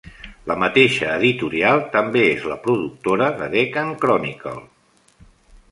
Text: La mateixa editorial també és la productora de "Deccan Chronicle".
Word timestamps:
La 0.51 0.55
mateixa 0.61 1.09
editorial 1.17 1.83
també 1.97 2.23
és 2.31 2.49
la 2.53 2.59
productora 2.65 3.29
de 3.43 3.53
"Deccan 3.59 3.95
Chronicle". 4.07 4.57